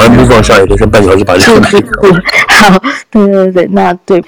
[0.00, 2.12] 赶快播放下一个，剩半小时把这个。
[2.48, 4.22] 好，对对对，那对，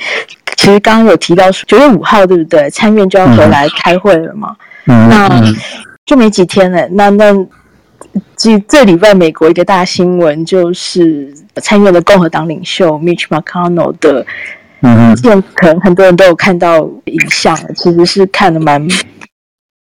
[0.56, 2.68] 其实刚刚有提到说九月五号对不对？
[2.71, 4.54] 参院就要回来开会了嘛？
[4.86, 5.29] 嗯，那
[6.07, 6.86] 就没几天了。
[6.90, 7.32] 那那
[8.36, 14.27] 这这礼拜美国一个大新闻就是参院的共和党领袖 Mitch McConnell 的，
[14.80, 15.14] 嗯，
[15.54, 18.86] 可能很多人都有看到影像，其实是看的蛮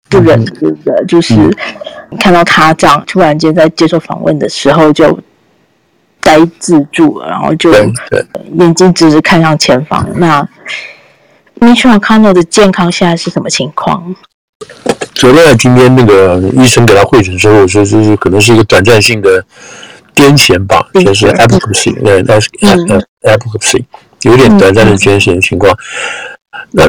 [0.09, 0.53] 不忍的，
[0.87, 1.35] 嗯、就是
[2.21, 5.19] 看到他这样突然间在接受访问的时候就
[6.25, 10.05] 呆滞住了，然后就眼睛直直看向前方。
[10.17, 10.43] 那
[11.61, 14.17] Mitch McConnell 的健康现在是什么情况？
[15.15, 19.45] 昨天今天那个医生给他会诊之后说，就是可能是一个短暂性的
[20.15, 23.85] 癫痫吧，就是 epilepsy，呃，apoplexy，
[24.23, 25.77] 有点短暂的癫痫情况。
[26.71, 26.85] 那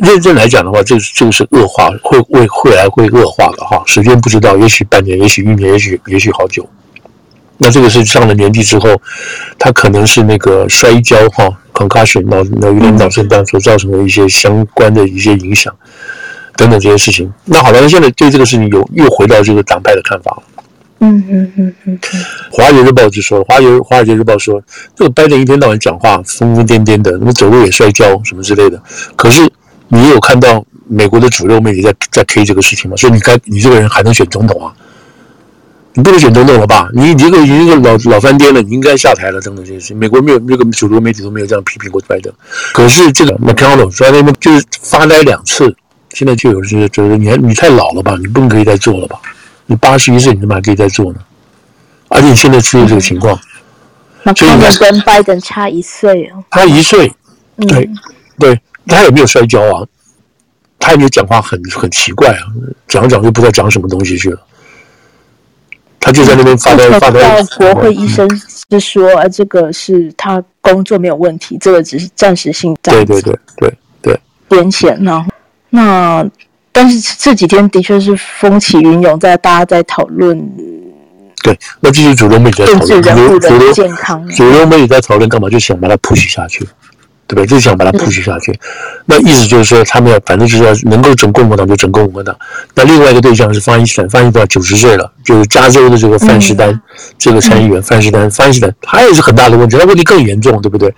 [0.00, 3.82] 认真来讲的话，这这个是恶化，会会会来会恶化的哈。
[3.86, 6.68] 时间不知道，也许半年，也许一年，也许也许好久。
[7.58, 8.88] 那这个是上了年纪之后，
[9.58, 15.74] 他可能是那个摔跤哈，concussion 脑脑有点脑震荡所造成的一些相关的一些影响
[16.56, 17.32] 等等这些事情。
[17.44, 20.42] 那好了，那现在对这个事情有又回到这个党派的看法了。
[21.00, 21.98] 嗯嗯嗯嗯。
[22.50, 24.62] 华尔街日报就说，华尔街华尔街日报说，
[24.94, 28.82] 这个拜登一天到晚讲话疯疯癫癫的，那么走路也摔跤什么之类的，
[29.16, 29.48] 可是。
[29.88, 32.96] 你有看到美国的主流媒体在在推这个事情吗？
[32.96, 34.74] 说你该你这个人还能选总统啊？
[35.96, 36.88] 你不能选总统了吧？
[36.92, 39.96] 你这个你这个老老翻天了，你应该下台了等等这些事情。
[39.96, 42.30] 美国没有那个主流媒体都没有这样批评过拜登。
[42.74, 45.74] 可是这个 McConnell 在那边就是发呆两次，
[46.10, 48.14] 现在就有人觉得就是你还你太老了吧？
[48.20, 49.18] 你不能可以再做了吧？
[49.64, 51.18] 你八十一岁，你怎么还可以再做呢？
[52.08, 53.38] 而且你现在出现这个情况，
[54.22, 57.10] 那 McConnell 跟拜登差一岁哦，他一岁，
[57.56, 57.98] 对、嗯、
[58.38, 58.60] 对。
[58.86, 59.82] 他有没有摔跤啊？
[60.78, 62.46] 他有没有讲话很很奇怪啊？
[62.86, 64.38] 讲讲又不知道讲什么东西去了。
[66.06, 67.42] 他就在那边发呆发呆。
[67.58, 68.28] 国会医生
[68.70, 72.76] 是说，啊，这个是他工作没有问题，这个只是暂时性。
[72.80, 74.20] 对对对对对。
[74.48, 75.26] 癫痫呢？
[75.70, 76.24] 那
[76.70, 80.38] 但是这几天的确是风起云涌，在大家在讨论。
[81.42, 84.28] 对，那这些主流媒体在讨论政治人物的健康。
[84.28, 85.50] 主流媒体在讨论干嘛？
[85.50, 86.64] 就想把它 push 下去。
[87.26, 87.46] 对不对？
[87.46, 88.56] 就想把它 push 下去，
[89.04, 92.36] 那意思就是说，他们要反正就是要能够整共和党就整共和党。
[92.74, 96.80] 那另外一个对象是巴基斯坦，巴基斯坦九十岁了，就是加州的这个范士丹，嗯、
[97.18, 100.94] 这个参议员范士丹，范士丹他也是很大的问题，他问题更严重，对不对？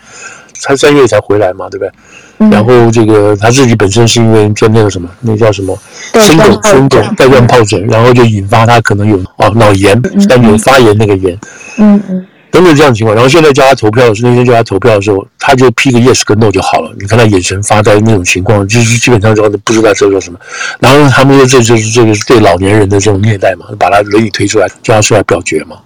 [0.61, 1.93] 才三月才回来嘛，对不对？
[2.41, 5.79] 嗯、然后这个他自己本身是因为在那个什么，那、叫什么，
[6.15, 11.39] 生痘生痘带状疱疹，然后就引发他可能有哦脑炎，但有发炎那个炎，
[11.79, 12.27] 嗯嗯。
[12.51, 16.91] 等等这样的情况，然后现在叫他投票的时候，那天叫他投票的时候，他就批个 yes 跟 no 就好了。
[16.99, 20.39] 你看他眼神发呆那种情况，就是基本上就不知道这叫什么。
[20.81, 25.77] 然后他们说这就是这个是对老年人的这种虐待嘛，把他轮椅推出来，叫他出来表决嘛，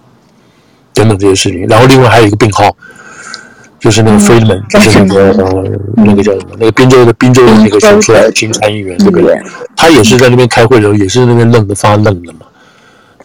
[0.93, 1.67] 等等这些事情。
[1.67, 2.75] 然后另外还有一个病号，
[3.79, 5.63] 就是那个 Friedman，、嗯、就是那个呃
[5.97, 9.37] 那个叫什么那个滨州的滨州的那个选出来的新参议员，对不对？
[9.75, 12.45] 他也是在那边开会的时候，也是那边愣的发愣的嘛。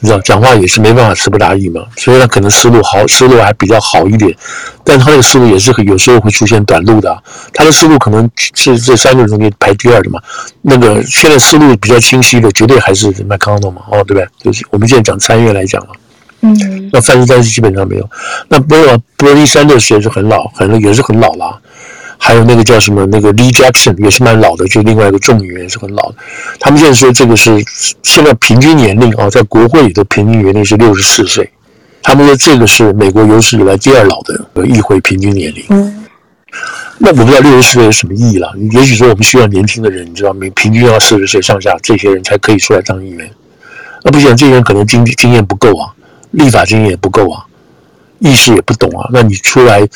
[0.01, 4.35] 你知道讲话也是没办法词不达意嘛，所以他可能思路好，思路还比较好一点，
[4.85, 7.23] 但他那个思路也是有时候会出现短路的。
[7.53, 10.21] 他的思路可能是这三个人中间排第二的嘛。
[10.63, 14.27] 那个现在思路比较清晰的，绝对还是麦康诺嘛，哦，对不对？
[14.43, 15.95] 就是我们现在讲参议来讲嘛，
[16.43, 18.09] 嗯，那范士丹是基本上没有。
[18.49, 21.61] 那波尔波利山的也是很老，很也是很老了。
[22.19, 26.17] 还有那个叫什么，那个 Lee Jackson 也是蛮老的，就另外一个众议员也是很老的。
[26.61, 27.65] 他们现在说这个是
[28.03, 31.49] 现在平均年龄啊，在国会里的平均年龄是六十四岁。
[32.03, 35.65] 他们说这个是美国有史以来第二老的议会平均年龄。
[35.71, 36.05] 嗯。
[36.99, 38.53] 那我不知道六十四岁有什么意义了？
[38.73, 40.41] 也许说我们需要年轻的人，你知道吗？
[40.57, 43.31] 平均要四十岁上下，这些人才可以出来当议员。
[44.03, 45.93] 那不行，这些人可能经经验不够啊，
[46.33, 47.45] 立法经验也不够啊。
[48.21, 49.87] 意识也不懂啊，那你出来，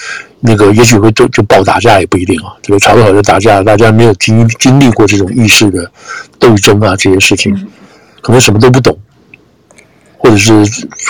[0.41, 2.55] 那个也许会就就爆打架也不一定啊。
[2.63, 5.91] 这个吵不好就打架，大家没有经经历过这种意识的
[6.39, 7.53] 斗争啊，这些事情，
[8.21, 8.97] 可能什么都不懂，
[10.17, 10.53] 或者是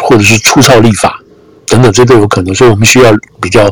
[0.03, 1.20] 或者是粗糙立法
[1.67, 2.55] 等等，这都有可能。
[2.55, 3.69] 所以我们需要比较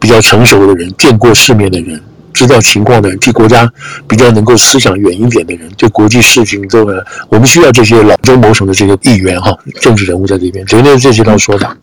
[0.00, 3.70] 比较成熟的人，见过世面的人，知道情况的人，替国家
[4.08, 10.66] 比较能够思想远一点的人，对国际事情都呢，我们需要这些老中谋臣的这个议员哈，政治人物在这边。
[10.66, 11.76] 昨天这些都说的。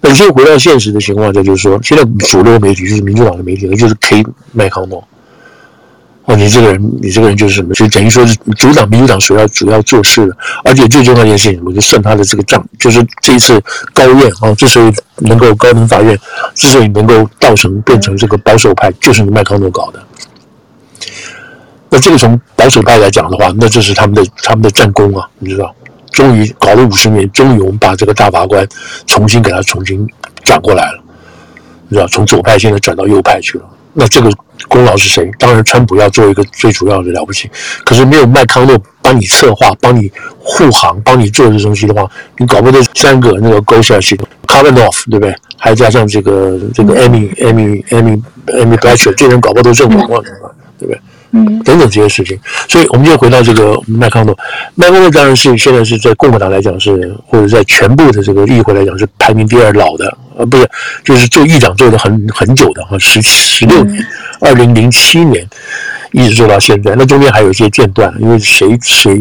[0.00, 5.06] 那你现在回到现实的情况下，就是说，现在主流媒体就是民主党的媒体，那就是 K 麦康诺。
[6.24, 7.72] 哦，你这个人，你这个人就是什么？
[7.72, 10.36] 就等于说是阻挡民主党所要主要做事的。
[10.62, 13.58] 而且最重要一件事情，我就算他的这个账，就是这一次
[13.94, 16.18] 高院啊，之所以能够高等法院
[16.54, 20.02] 之所以能够造成变成这个保守派，就是你麦康诺搞的。
[21.88, 25.74] 那这个从保守派来讲的话，那这是他们的他们的战功啊，你知道？
[26.18, 28.66] 终于搞了五十年，终于我们把这个大法官
[29.06, 30.04] 重新给他重新
[30.42, 31.00] 转过来了，
[31.86, 33.64] 你知道，从左派现在转到右派去了。
[33.94, 34.28] 那这个
[34.66, 35.30] 功劳是谁？
[35.38, 37.48] 当然，川普要做一个最主要的了不起。
[37.84, 40.10] 可是没有麦康诺帮你策划、帮你
[40.40, 44.18] 护航、帮你做这东西的话，你搞不得三个那个勾下去
[44.48, 45.32] ，Kavanaugh 对不对？
[45.56, 50.20] 还加上这个这个 Amy Amy Amy Amy Blacher，这人搞不都认同了，
[50.80, 51.00] 对不对？
[51.30, 52.38] 嗯，等等这些事情，
[52.68, 54.36] 所以我们就回到这个麦康诺。
[54.74, 60.68] 麦康诺当然是现在是在共和党来讲是，或者在全部的这个议会来讲是排名第二老的，呃，不是，
[61.04, 64.06] 就是做议长做的很很久的哈，十十六年，
[64.40, 65.46] 二零零七年
[66.12, 66.94] 一直做到现在。
[66.96, 69.20] 那中间还有一些间断，因为谁谁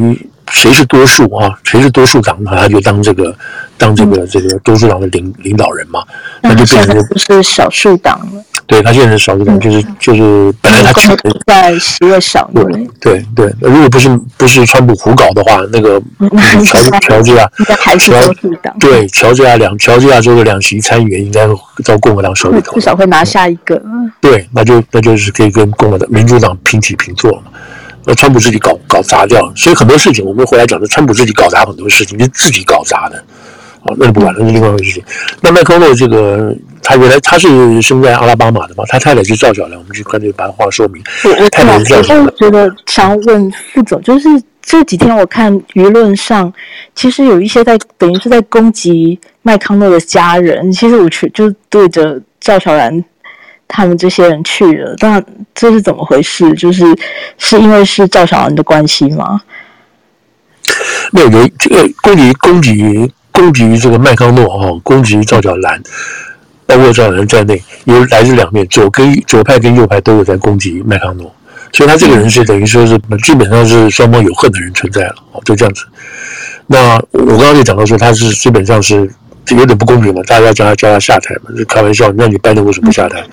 [0.50, 1.59] 谁是多数啊？
[1.65, 3.36] 谁是多数党，他就当这个
[3.77, 6.06] 当这个这个多数党的领领导人嘛，
[6.42, 8.44] 那就变成不是少数党了。
[8.67, 11.07] 对他现在是少数党，就是就是本来他只
[11.45, 12.63] 在十月少对
[12.99, 16.01] 对对，如果不是不是川普胡搞的话，那个
[16.65, 17.49] 乔乔治亚
[17.97, 18.19] 乔
[18.77, 21.47] 对乔治亚两乔治亚州的两席参议员应该
[21.85, 23.81] 到共和党手里头，至少会拿下一个。
[24.19, 27.43] 对，那就那就是可以跟共和党民主党平起平坐嘛。
[28.03, 33.23] 那川普自己搞搞砸掉，所以很多事情我们回来讲的，川普自己搞砸很多事情，就自己搞砸的。
[33.87, 35.03] 好，那就不管了，那是另外一回事情。
[35.41, 36.55] 那麦康诺这个。
[36.83, 41.03] 他原来他是生在阿拉巴马的嘛，他太太是赵小兰，我们去干脆把话说明。
[41.25, 42.23] 我我太太是赵小兰。
[42.23, 44.29] 我觉得想要问副总，就是
[44.61, 46.53] 这几天我看舆论上，
[46.95, 50.71] 其实有一些在等于是在攻击麦康诺的家人。
[50.71, 53.03] 其实我去就对着赵小兰
[53.67, 55.21] 他们这些人去了，但
[55.53, 56.53] 这是怎么回事？
[56.53, 56.85] 就是
[57.37, 59.41] 是因为是赵小兰的关系吗？
[61.11, 65.79] 没有，有这个攻击攻击攻击于这个麦康诺啊，攻击于赵小兰。
[66.65, 71.33] 包括赵小兰在内，有来自两面，左跟左派跟右派都有在攻击麦康诺，
[71.71, 75.85] 所以他这个人是等于说是基本上是双方有恨的人存在了，哦，就这样子。
[76.65, 79.09] 那我刚刚就讲到说他是基本上是
[79.51, 83.23] 有点不公平嘛，大家叫他叫他下台嘛，就开玩笑，那你拜登为什么不下台？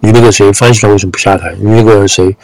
[0.00, 1.52] 你那个谁范希他为什么不下台？
[1.60, 2.34] 你那个谁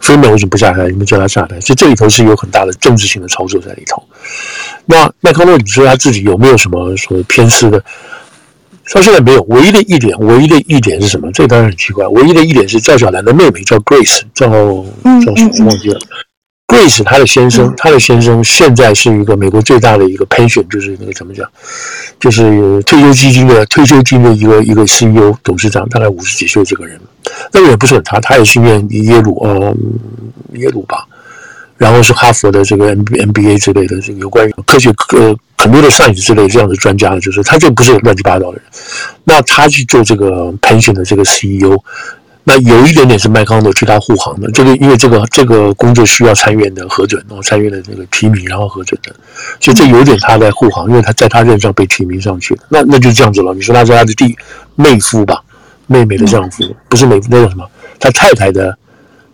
[0.00, 0.88] 菲美为什么不下台？
[0.88, 1.58] 你们叫他下台？
[1.60, 4.02] 所以这里头是有很大的政治性的操作在里头。
[4.86, 7.82] 那麦克洛，你说他自己有没有什么所谓偏私的？
[8.92, 11.32] 到现在没有，唯一的一点，唯一的一点是什么？
[11.32, 12.06] 这当然很奇怪。
[12.08, 14.46] 唯一的一点是赵小兰的妹妹叫 Grace，叫
[15.24, 15.98] 叫什么忘记了。
[16.66, 21.48] Grace 她的先生，她的先生现在是一个美国最大的一个 pension，就是那个怎么讲，
[22.20, 27.00] 就是退休基金的退休金的一个一个 CEO 董事长，大概五十几岁这个人，
[27.52, 29.74] 那个也不是很差，他也是念耶鲁，呃，
[30.54, 31.06] 耶鲁吧。
[31.76, 38.62] 然后是哈佛的这个 M B M B A 之类的这个有关于科学呃很多的 science 之类这样的专家，就是他就不是乱七八糟的人。
[39.24, 41.76] 那他去做这个 pension 的这个 CEO，
[42.44, 44.48] 那有一点点是麦康诺替他护航的。
[44.52, 49.14] 这个因为这个这个工作需要参院的核准，然后参院的这个提名然后核准的，
[49.60, 52.62] 所以这有点他在护航，因为他在他任上被提名上去的。
[52.68, 53.52] 那那就这样子了。
[53.52, 54.36] 你说他是他的弟
[54.76, 55.42] 妹夫吧，
[55.86, 57.68] 妹妹的丈夫不是妹夫，那叫什么？
[57.98, 58.78] 他太太的。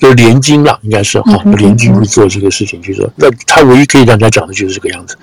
[0.01, 3.09] 就联金了，应该是哈，联金去做这个事情去做。
[3.17, 5.17] 那他唯一可以让他讲的就是这个样子。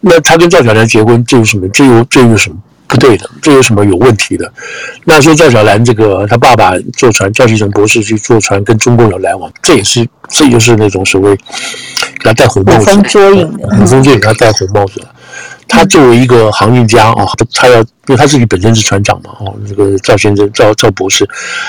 [0.00, 1.66] 那他跟赵小兰结婚，这有什么？
[1.70, 2.56] 这有这有什么
[2.86, 3.28] 不对的？
[3.42, 4.52] 这有什么有问题的？
[5.04, 15.02] 那说赵小兰这个他爸爸坐船，赵启成博士去坐船跟中共有来往，这也是这就是那种所谓给他戴红帽子，捕风捉影的，捕风捉影，给他戴红帽子。
[15.68, 21.28] 他作为一个航运家啊，他要，因为他自己本身是船长嘛，哦，这个赵先生赵赵博士，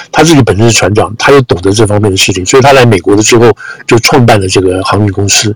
[0.09, 3.51] 他自己本身是船长，他也懂得这方面的事情，所以他来美国的时候
[3.85, 5.53] 就创办了这个航运公司。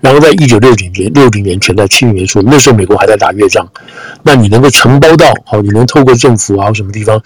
[0.00, 3.66] 然后在一九六零年六零年前，在七零年初，那时候美国还在打越战，
[4.22, 7.20] 那你能够承包到，好，你能透过政府啊什么地方。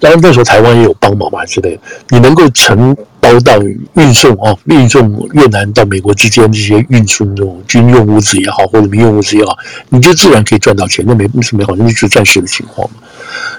[0.00, 3.60] 当然那时候台湾也有帮忙嘛之类的，你能够承包到
[3.94, 9.56] 运送啊，运送越南到美国之间这些运输这种军用物资也好，或者民用物资也好，
[9.88, 11.04] 你就自然可以赚到钱。
[11.06, 12.96] 那没什么好，那就是暂时的情况嘛。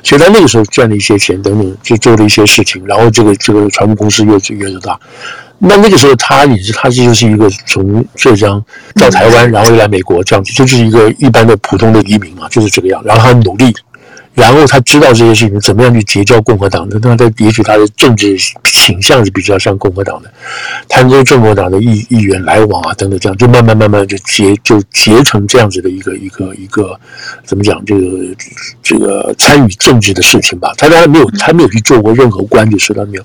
[0.01, 4.97] 所以他那个时候赚了一些钱等等，就做了一些事情，然后这个这个船务公司越做越大。
[5.57, 8.63] 那那个时候他也是他就是一个从浙江
[8.95, 13.01] 到台湾，然后又来美国这样子，就是一个一般的普通的移民嘛，就是这个样。
[13.03, 13.75] 然后他努力。
[14.39, 20.31] 然后他知道这些事情怎么样去结交共和党的，那他也许他的政治倾向是比较像共和党的，
[20.87, 26.97] 他跟共和党的议议员来往啊等等，这样就慢慢慢慢就结就结成这样子的一个一个一个
[27.43, 28.07] 怎么讲这个
[28.81, 30.73] 这个参与政治的事情吧。
[30.77, 33.23] 他当然没有他没有去做过任何官，就是他没有。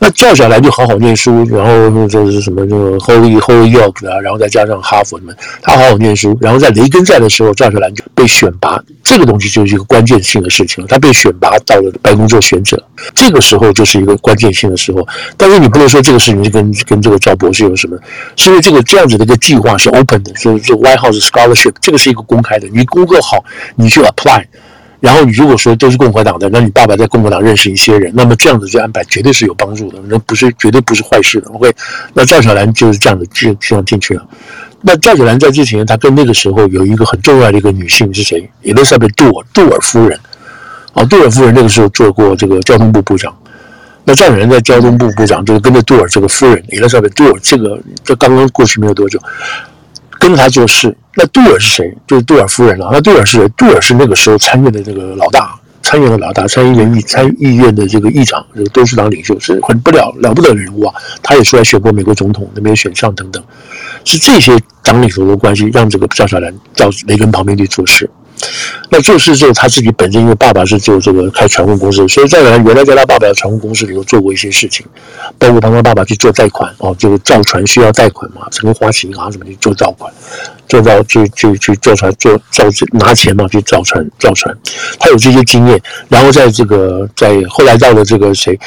[0.00, 12.80] 那赵小兰就好好念书，然后就是什么那个 Holy Holy York 啊，然后再加上哈佛什么，他好好念书，然后在雷根在的时候，赵小兰就被选拔，这个东西就是一个关键性的事情，他被选拔到了白宫做选者，
[13.12, 15.06] 这个时候就是一个关键性的时候。
[15.36, 17.98] 但是你不能说这个事情是跟跟这个赵博士有什么，
[18.36, 24.44] 是因为这个这样子的一个计划是 open 的，所以这 White House Scholarship 这个是一个公开的，你功课好，你去 apply。
[25.00, 31.48] 然后你如果说都是共和党的，那你爸爸在共和党认识一些人，那么这样子去安排绝对是有帮助的，那不是绝对不是坏事的。
[31.50, 31.72] OK，
[32.14, 34.28] 那赵小兰就是这样的这这样进去了。
[34.80, 40.18] 那赵小兰在之前，她跟那个时候有一个很重要的一个女性是谁伊丽莎白杜尔杜尔夫人。
[40.94, 43.32] 啊，杜尔夫人那个时候做过这个交通部部长。
[44.04, 49.20] 那赵小兰在交通部部长，就是跟着杜尔这个夫人伊丽莎白杜尔这个这刚刚过去没有多久。
[50.28, 51.96] 跟着他就是，那杜尔是谁？
[52.06, 53.48] 就是杜尔夫人了、那杜尔是谁？
[53.56, 60.94] 杜尔是那个时候参院的这个老大，参院的老大，参议院议参议院的这个议长，这个多数党领袖，是很不了了不得的人物啊。
[61.22, 63.42] 他也出来选过美国总统，没有选上等等，
[64.04, 68.10] 是这些党领头的关系让这个赵小兰到雷根旁边去做事。
[68.90, 74.86] 那做事之后，他自己本身因为爸爸是做这个开船务公司，所以赵小兰原来在他爸爸的船务公司里头做过一些事情，
[75.38, 80.12] 包括帮他爸爸去做贷款哦，就是造船需要贷款嘛，成个花旗银行什么去做造款，
[80.68, 84.56] 做造去去去造船做造拿钱嘛去造船造船，
[84.98, 88.58] 他有这些经验，然后在这个在后来到了这个谁。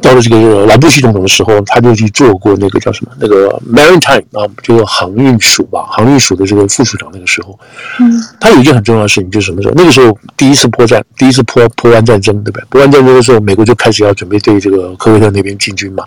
[0.00, 7.10] 到了这个老布希总统的时候，他就去做过那个叫什么那个 Maritime 啊，就是航运署吧，航运署的这个副署长。
[7.12, 7.58] 那个时候，
[7.98, 8.08] 嗯，
[8.38, 9.74] 他有一件很重要的事情，就是什么时候？
[9.76, 12.64] 那个时候第一次波战，第一次波波湾战争，对不对？
[12.68, 16.04] 波湾战争的时候，美国就开始要准备对这个科威特那边进军嘛。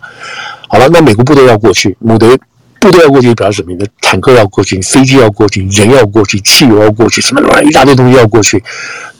[0.69, 2.37] 好了，那美国部队要过去，母德。
[2.81, 3.87] 部队要过去，表示什么的？
[4.01, 8.61] 坦克要过去，飞机要过去，人要过去，汽油要过去，什么乱一大堆东西要过去。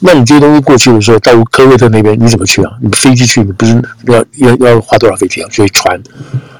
[0.00, 2.72] 那你这些东西过去的时候，到科威特那边你怎么去啊？
[2.82, 5.48] 你飞机去，你不是要要要花多少飞机啊？
[5.52, 6.02] 所以船，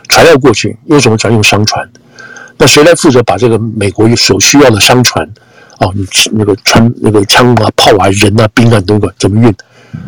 [0.09, 1.33] 船要过去，用什么船？
[1.33, 1.87] 用商船。
[2.57, 5.29] 那谁来负责把这个美国所需要的商船
[5.79, 5.89] 啊？
[6.31, 9.53] 那个船、那个枪啊、炮啊、人啊、兵啊等等怎么运？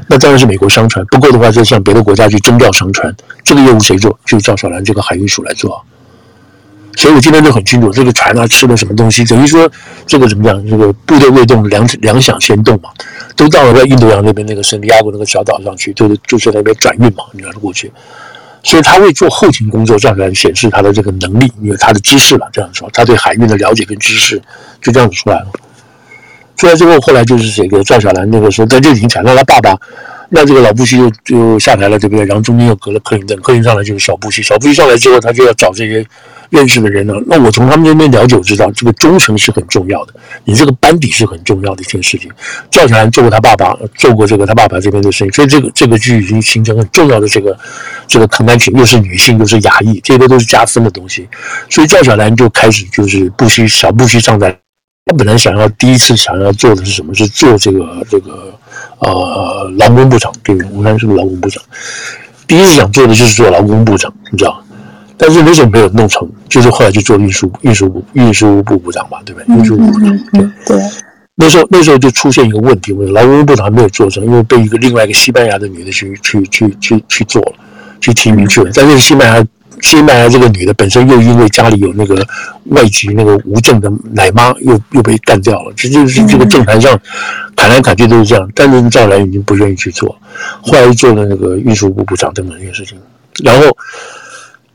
[0.08, 1.04] 那当然是美国商船。
[1.06, 3.12] 不够的话，就向别的国家去征调商船。
[3.42, 4.16] 这个业务谁做？
[4.24, 5.84] 就赵小兰这个海运署来做。
[6.96, 9.70] 所以我今天就很清楚，这个船啊吃了什么东西，等于说
[10.06, 10.66] 这个怎么讲？
[10.66, 12.90] 这个部队未动，粮粮饷先动嘛，
[13.34, 17.92] 都到了在印度洋那边那个圣地亚哥那个小岛上去，就是就是那边转运嘛，你知道过去。
[18.62, 22.48] 所以他会做后勤工作，这样来显示他的这个能力，因为他的知识了。
[22.52, 24.40] 这样说，他对海运的了解跟知识
[24.80, 25.46] 就这样子出来了。
[26.56, 29.76] 出来之后，后来就是这个赵小兰那个时候在这已经产生他爸爸。
[30.30, 32.24] 那这个老布希就就下台了，对不对？
[32.24, 36.04] 然后中间又隔了克林顿，克林上来就是小布希，小布希上来之后，他就要找这些
[36.50, 37.22] 认识的人了。
[37.26, 40.14] 那我从他们那边了解，我知道这个忠诚是很重要的，
[40.44, 42.30] 你这个班底是很重要的一件事情。
[42.70, 47.56] 赵小兰做过他爸爸，做过这个他爸爸这边的事情，所以这个这个剧已经形成很重要的这个
[48.08, 51.28] 这个抗争群又是女性又是亚裔，这些都是加分的东西。
[51.68, 54.50] 所以赵小兰就开始就是布希小布希上台，
[55.04, 57.14] 他本来想要第一次想要做的是什么？
[57.14, 58.58] 是做这个这个。
[59.12, 61.62] 呃，劳工部长，对，我看是个劳工部长。
[62.46, 64.62] 第一次想做的就是做劳工部长，你知道？
[65.16, 69.56] 但是为什么没有弄成，就是后来就做运输运输部运输部部长嘛，对不对？
[69.56, 70.82] 运输部部长，对对。
[71.36, 77.52] 那时候那时候就出现一个问题，劳工部长还没有做成，因为被一个另外一个西班牙的女的去去去去去做了，
[78.00, 79.46] 去提名去了，但是西班牙。
[79.80, 82.26] 西班牙这个女的本身又因为家里有那个
[82.66, 85.72] 外籍那个无证的奶妈，又又被干掉了。
[85.76, 86.98] 这就是这个政坛上
[87.54, 88.50] 砍来砍去都是这样。
[88.54, 90.16] 但是赵兰已经不愿意去做，
[90.62, 92.98] 后来做了那个运输部部长等等这些事情。
[93.42, 93.66] 然后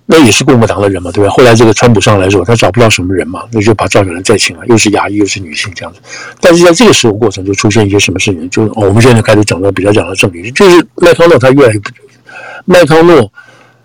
[0.06, 1.30] 那也是共和党的人嘛，对吧？
[1.30, 6.00] 后来这个川普上来的时候，他找不到什么人嘛，那就把赵小兰再请来，又是亚裔又是女性这样子。
[6.42, 8.50] 但是在这个时候过程就出现一些什么事情？
[8.50, 11.90] 就、哦、我们现在开始讲到比较讲到正题，就是麦康诺他越来越不
[12.66, 13.32] 麦康诺。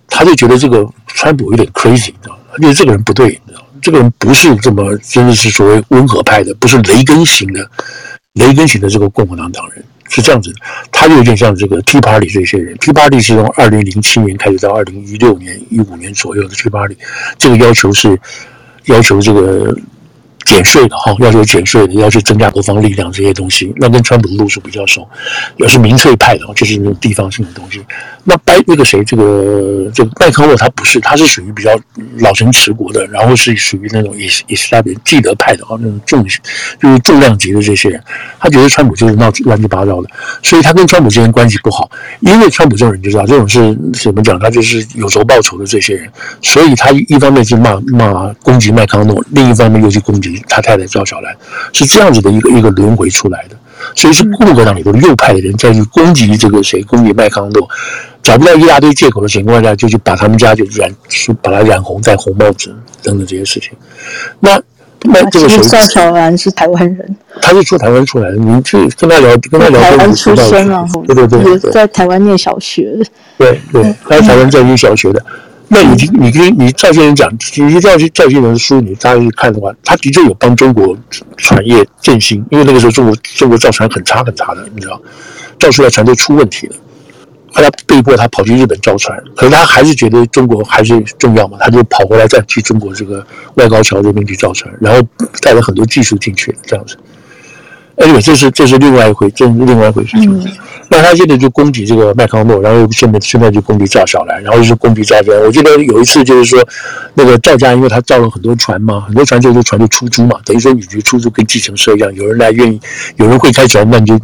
[0.08, 2.38] 他就觉得这个川普有点 crazy，知道吗？
[2.52, 3.66] 他觉得这个人不对，知道吗？
[3.82, 7.68] 这个人不是这么真的是所谓温和派的，不是雷根型的，
[8.34, 10.56] 雷根型的这个共和党党人是这样子的。
[10.90, 16.96] 他就有点像这个 Tea Party 这些人，Tea Party 是从二零零七年开始到二零一六年、一五年左右的 Tea Party，
[17.38, 18.18] 这个要求是
[18.84, 19.76] 要求这个。
[20.44, 25.08] 减税的哈，要求减税的，要求增加国防力量这些东西，那跟川普的路数比较熟。
[25.56, 27.82] 要是民粹派的，就是那种地方性的东西。
[28.24, 31.70] 那拜那个谁，这个这个麦康诺他不是，他是属于比较
[32.18, 38.02] 老成持国的，然后是属于那种也是也是那边既得派的啊，那种重就是重量级的这些人。
[38.38, 40.08] 他觉得川普就是闹乱七八糟的，
[40.42, 41.90] 所以他跟川普之间关系不好。
[42.20, 50.42] 因为川普这种人就知道，这种是怎么讲，他就是有仇报仇的这些人，所以他一方面去骂骂攻击麦康诺，另一方面又去攻击。
[50.48, 51.36] 他太太赵小兰
[51.72, 53.56] 是这样子的一个一个轮回出来的，
[53.94, 57.68] 所以是共和党里头右派的人在去攻击这个谁，攻击麦康诺，
[58.24, 60.90] 找不到一大堆借口的情况下，就去把他们家就染，
[61.42, 63.70] 把它染红，戴红帽子等等这些事情。
[64.40, 64.58] 那
[65.02, 68.36] 那这个谁，赵小兰是台湾人，他是从台湾出来的。
[68.36, 72.98] 你去跟他聊，跟他聊，台湾出生啊，对对对，在台湾念小学。
[73.36, 75.22] 对对，他在台湾在念小学的。
[75.68, 80.96] 那你听，你跟你赵先生讲，其实赵先赵先生的书，你大家去看的话，他的确有帮中国
[81.36, 84.98] 船业振兴，因为那个时候中国中国造船很差很差的，你知道，
[85.58, 86.76] 造出来船都出问题了。
[87.54, 95.00] 后来被迫他跑去日本造船，可是他还是觉得中国还是重要嘛，他就跑回来再去中国这个外高桥这边去造船，然后
[95.40, 96.96] 带了很多技术进去，这样子。
[97.96, 100.28] Anyway，这是这是另外一回，这是另外一回事情。
[100.36, 100.52] 嗯、
[100.88, 105.32] 那他现在就攻击这个麦康诺，然后现在现在就攻击赵小兰，然后就是攻击赵家。
[105.44, 106.60] 我记得有一次就是说，
[107.14, 112.80] 那个赵家因为他造了很多船嘛，很多船就船就出租嘛，等于说你就出租跟计程车一样，有人来愿意，
[113.16, 114.18] 有人会开船，那你就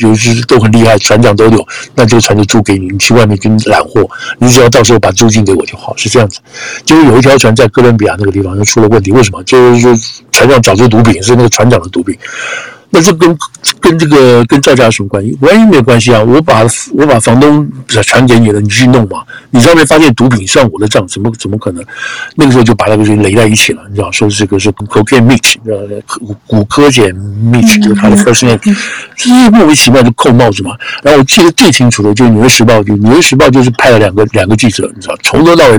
[0.00, 1.66] 有些都很厉害，船长都有，
[1.96, 6.38] 那这个船就租给你，你去外面跟揽货，你只要到时候把租金给我就好，是这样子。
[6.84, 9.42] 结果有一条船在哥伦比亚那个地方就出了问题，为什么？
[9.42, 9.92] 就是说
[10.30, 12.16] 船上找出毒品，是那个船长的毒品。
[12.90, 13.36] 那这跟
[13.80, 15.36] 跟这个跟赵家有什么关系？
[15.40, 16.22] 完全没有关系啊！
[16.22, 16.62] 我把
[16.94, 19.24] 我把房东传给你了，你去弄嘛。
[19.50, 21.84] 你上面发现毒品算我的账，怎么怎么可能？
[22.36, 24.10] 那个时候就把那个人垒在一起了，你知道？
[24.12, 25.56] 说这个是 cocaine mix，
[26.06, 27.04] 骨骨科碱
[27.52, 28.58] mix，就是他的 first name，
[29.16, 30.70] 就是莫名其妙就扣帽子嘛。
[31.02, 35.78] 然后我记得最清楚的就是《纽约时报》，就《纽约时报》就是派了两个两个记者，你知道，从头到尾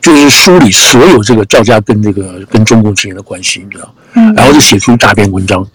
[0.00, 3.92] 就是梳理所有这个赵家跟这个跟中共之间的关系，你知道？
[4.34, 5.66] 然后就写出一大篇文章。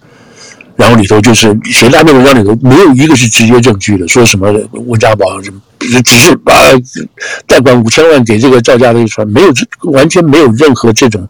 [0.81, 5.61] 然后里头就是写大篇文章里头没有一个是直接证据的，说什么温家宝什么，
[6.03, 6.51] 只是把
[7.45, 9.53] 贷款五千万给这个赵家的一船，没有
[9.91, 11.27] 完全没有任何这种。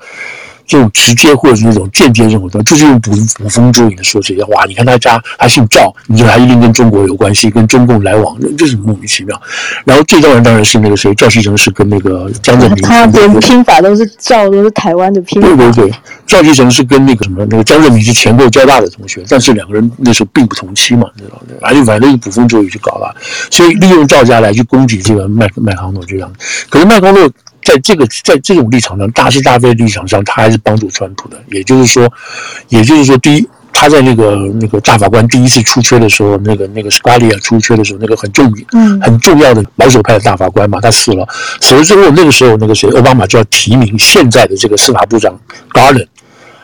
[0.72, 4.63] 这种直接或者是那种间接这种的，就是用捕捕风捉影的说这些话。
[4.63, 9.42] 你看他家他姓赵，你觉得他一定跟中国有关系，跟中共来往，这是莫名其妙。
[9.84, 15.48] 然后最重要当然是那个谁，赵锡成是跟那个江泽民，他连拼法都是赵，都是台湾的拼法。
[15.50, 15.94] 对对对，
[16.25, 21.42] 赵锡成是跟那个什么那个江泽民是前后交大的同学，但是两个人那时候并不同期嘛，知道吗？
[21.62, 23.13] 而且反正捕风捉影去搞了，
[23.50, 26.32] 所以利用赵家来去攻击这个麦麦康诺这样。
[26.70, 27.30] 可是麦康诺。
[27.63, 31.38] 在这个在这种立场上，大是大非的立场上，他还是帮助川普的。
[31.50, 32.12] 也就是说，
[32.70, 41.27] 也就是说，第一，他在那个那个大法官第一次出缺的时候，那个那个斯卡利亚出缺的时候，那个很重嗯很重要的保守派的大法官嘛，他死了。
[41.59, 45.40] 死了之后，那个时候那个谁，奥巴马就要提名现在的这个司法部长
[45.72, 46.07] Garland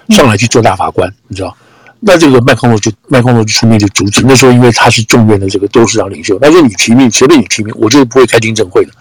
[0.09, 1.55] 上来去做大法官，你知道？
[1.99, 4.23] 那这个麦康诺就麦康诺就出面就阻止。
[4.23, 8.91] 那时候因为他是众院的这个多数党领袖，他说你提名随便你提名，我就不会开听证会的。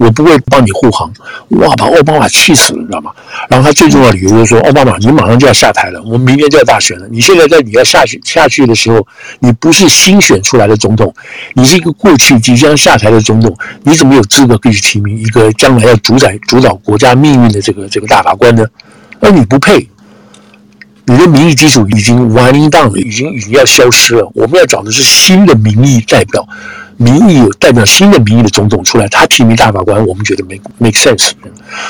[0.00, 1.12] 我不会帮你护航，
[1.50, 3.12] 哇，把奥巴马气死了，你知道吗？
[3.50, 7.06] 然后他最重要的理由就是说，奥巴马，你马上就要下台了，我们明年就要大选了。
[7.10, 9.06] 你现在在你要下去下去的时候，
[9.40, 11.14] 你不是新选出来的总统，
[11.52, 18.64] 你是一个过去即将下台的总统，你怎么有资格可以提名一个将来要主宰主导国家命运的这个这个大法官呢？
[19.20, 19.86] 而你不配，
[21.10, 24.30] 你的民意基础已经 winding down 了，已经已经要消失了。
[24.32, 26.48] 我们要找的是新的民意代表。
[26.98, 31.32] 民意有代表新的民意的总统出来，他提名大法官，我们觉得 make make sense。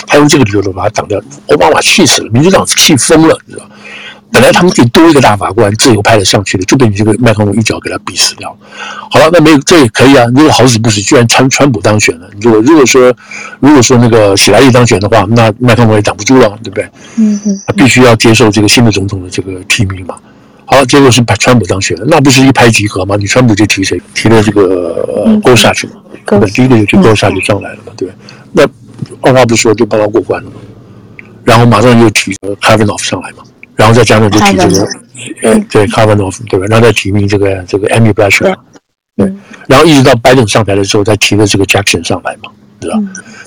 [0.06, 3.68] 他用这个理由把他挡掉，奥巴马气死了，民主党气疯了，你知道？
[4.32, 8.56] 本来他们可以多一个大法官，自由派的上去的，就被你这个麦康诺一脚给他逼死掉。
[9.10, 10.24] 好了，那没有这也可以啊。
[10.34, 13.12] 如果好死不死，居然川川普当选了，如果如果说
[13.58, 16.84] 如果说那个喜来利当选的话，那麦康诺也挡不住了，对不对？
[17.16, 20.16] 嗯嗯，他必须要接受这个新的总统的这个提名嘛。
[20.64, 23.16] 好，结果是把川普当选了，那不是一拍即合吗？
[23.18, 24.00] 你川普就提谁？
[24.14, 28.08] 提了这个 Gorsuch 嘛，那第一个就去 Gorsuch 就上来了嘛，对。
[28.52, 28.62] 那
[29.22, 30.56] 二话不说就帮他过关了嘛，
[31.42, 33.42] 然后马上又提 Kavanaugh 上来嘛，
[33.76, 34.88] 然后再加上就提这个，
[35.42, 36.66] 呃，对 Kavanaugh 对吧？
[36.68, 38.54] 然后再提名这个这个 Amy Klobuchar
[39.16, 39.32] 对，
[39.66, 42.98] 然后一直到拜登上台的时候，再提了这个 Jackson 上来嘛，对吧？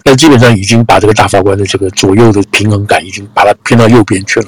[0.03, 4.47] 那基本上已经把这个大法官的这个左右的平衡感已经把它偏到右边去了。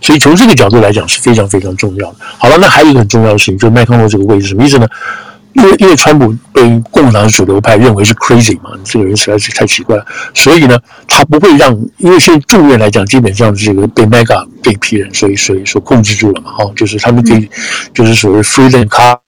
[0.00, 2.16] 所以从这个角度来讲是非常非常重要的。
[2.38, 4.86] 好了，那还有一个很重要的事情，就是麦康诺这个位置什么意思呢？
[5.54, 17.48] 因为因为川普被共和党主流派认为是 crazy 嘛，这个人实在是太奇怪了，所以呢，他不会让，因为现在众院来讲，基本上是这个被 mega 这一批人所以所以所控制住了嘛，哦，就是他们可以，
[17.92, 19.18] 就是所谓 freedom card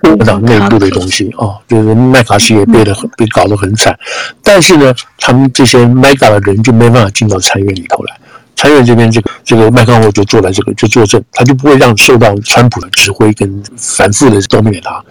[0.00, 3.96] 共和党内部的东西哦，就是麦卡锡也被得很被搞得很惨，
[4.42, 8.16] 但是呢，他们这些 MAGA 的人就没办法进到参院里头来。
[8.54, 15.02] 参院这边，这个这个麦康诺就坐在这个就坐镇，他就不会让受到川普的指挥跟反复的 dominate 他，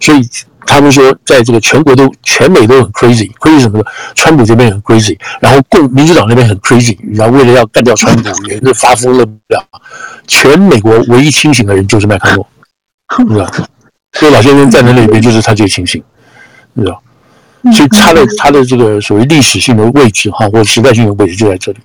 [0.00, 0.28] 所以
[0.66, 9.62] 他们说，在这个全国都全美都很 crazy，crazy 什么的，川普这边很 crazy，然后共民主党那边很 crazy，然后为了要干掉川普，也是发疯了不了。
[10.26, 12.46] 全美国唯一清醒的人就是麦康诺，
[13.18, 13.50] 你知道，
[14.12, 16.02] 所以老先生站在那边就是他最清醒，
[16.72, 17.02] 你知道。
[17.74, 21.78] 所以他的他的这个所谓历史性的位置哈，或者时代性的位置就在这里。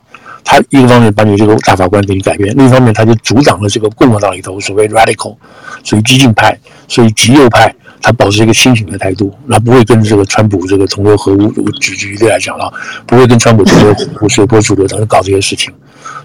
[0.43, 5.35] 他一个方面把你这个大法官给你改变，另一方面他就阻挡了这个共和党里头所谓 radical，
[5.83, 7.73] 属于激进派，所以极右派，
[8.05, 11.51] 他保持一个清醒的态度，那不会跟这个川普这个同流合污。
[11.57, 12.71] 我举举例来讲了，
[13.07, 15.73] 不会跟川普同流合污，随波逐流，等着搞这些事情。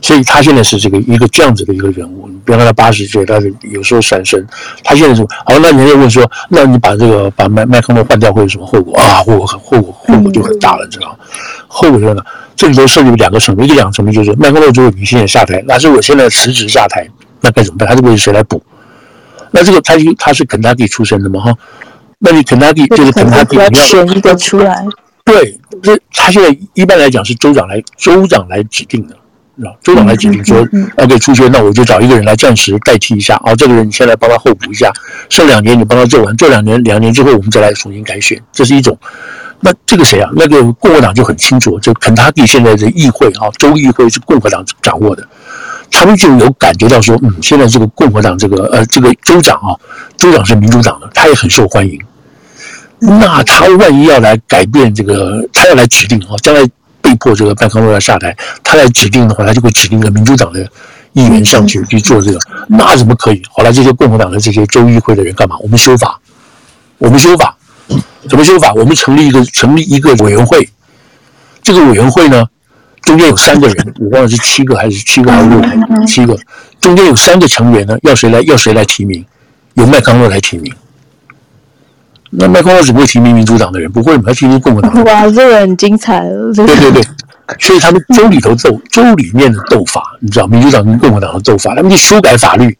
[0.02, 2.28] 所以他现在是这个一个这样子的一个人物。
[2.44, 4.46] 比方说他八十岁，他是有时候闪神。
[4.84, 9.24] 他现在是好，那人家问说，那你把这个把麦麦康诺换掉会有什么后果啊？
[9.24, 11.16] 后果很后果后果就很大了，你知道吗？
[11.66, 12.22] 后果在哪？
[12.54, 17.08] 这里头涉及两个层面，一个两个层面就是麦康诺如果你现在下台，那是我现在辞职下台，
[17.40, 17.88] 那该怎么办？
[17.88, 18.62] 他这个谁来补？
[19.50, 21.54] 那这个他他是肯塔基出身的嘛哈？
[22.18, 24.84] 那你肯塔基就是肯塔基，你要选一个出来。
[25.24, 29.14] 对，这他现在一般来讲是州长来州长来指定的，
[29.68, 34.90] 啊，州长来指定说，OK 出缺，那我就找一个人来暂时代替一下啊，这个人你先来帮他候补一下，
[35.28, 38.98] 剩两年你帮他做完，做两年两年之后我们再来重新改选，这是一种。
[39.60, 40.30] 那这个谁啊？
[40.34, 45.22] 那个共和党就很清楚，就肯塔基现在的议会啊，州议会是共和党掌握的，
[45.90, 49.74] 他们就有感觉到说，嗯，现在这个共和党这个呃这个州长啊，
[50.16, 52.00] 州长是民主党的，他也很受欢迎。
[52.98, 56.61] 那他万一要来改变这个，他要来指定啊，将来
[57.00, 60.61] 被迫这个麦康诺要下台，他来指定的话，他就会指定一个民主党的
[61.12, 63.42] 议员上去去做这个，那怎么可以？
[63.50, 65.57] 后来这些共和党的这些州议会的人干嘛？
[65.61, 66.20] 我们修法，
[66.98, 67.57] 我们修法。
[68.29, 68.72] 怎么修法？
[68.74, 70.68] 我们成立一个成立一个委员会，
[71.62, 72.44] 这个委员会呢，
[73.02, 76.06] 中间有三个人，我忘了是七个还是七个还是六个？
[76.06, 76.38] 七个，
[76.80, 78.40] 中间有三个成员呢，要谁来？
[78.42, 79.24] 要谁来提名？
[79.74, 80.72] 由麦康诺来提名。
[82.30, 85.04] 那麦康诺只不会提名民主党的人，不会，他提名共和党。
[85.04, 86.52] 哇，这个很精彩了。
[86.52, 87.02] 对对对，
[87.58, 92.76] 所以他们州里头斗州里面的斗法，你知道，民主党跟共和党的斗法，他们就修改法律。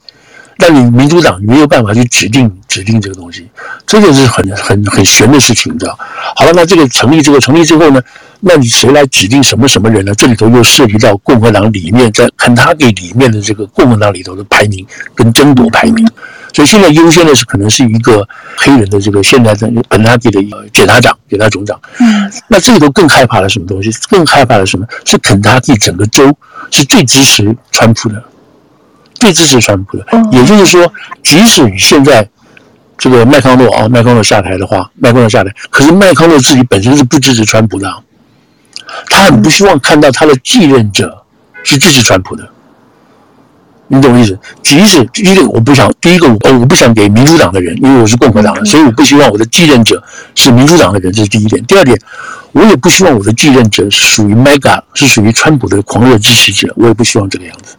[0.61, 3.49] 但你民主党没有办法去指定指定这个东西，
[3.87, 5.99] 这就是很很很悬的事情，你知道？
[6.37, 8.01] 好了，那这个成立之后成立之后呢，
[8.41, 10.15] 那你谁来指定什么什么人呢？
[10.15, 16.07] 这里头又涉及到共和党里面在肯塔基里面的这个共和党里头的排名跟争夺排名，
[16.53, 21.81] 所以现在优先的是可能是一个黑人的这个现在的肯塔基的一个检察长、检察总长。
[21.99, 23.91] 嗯，那这里头更害怕的什么东西？
[24.09, 24.87] 更害怕的什么？
[25.05, 26.37] 是肯塔基整个州
[26.71, 28.23] 是最支持川普的。
[29.21, 32.27] 最支持川普的，也就是说，即使你现在
[32.99, 37.89] 这个麦康诺啊，麦康诺下台的话，麦康诺下台，可是麦康诺自己本身是不支持川普的，
[39.09, 41.23] 他很不希望看到他的继任者
[41.63, 42.49] 是支持川普的，
[43.89, 44.39] 你懂我意思？
[44.63, 50.03] 即使第一个我不想，第一个我我不想给民主党的人，因为我是共和党的，所以我不希望我的继任者
[50.35, 51.63] 是民主党的人，这是第一点。
[51.65, 51.99] 第二点，
[52.53, 57.77] 我也不希望我的继任者是属于 mega，是属于川普的狂热支持者，我也不希望这个样子。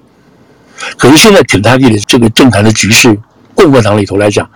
[0.98, 3.18] 可是现在肯塔基的这个政坛的局势，
[3.56, 4.48] 共和党里头来讲，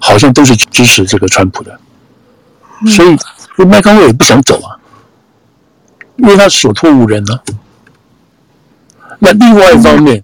[0.00, 1.78] 好像都是支持这个川普的，
[2.86, 3.16] 所以
[3.64, 4.76] 麦康诺也不想走啊，
[6.16, 7.34] 因为他所托无人呢、
[8.98, 9.16] 啊。
[9.18, 10.22] 那另外一方面，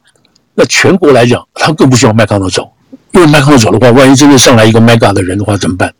[0.54, 2.70] 那全国来讲，他更不希望麦康诺走，
[3.12, 5.92] 因为麦康诺走的话，万一真的上来一个 MAGA 的人的话，怎么办？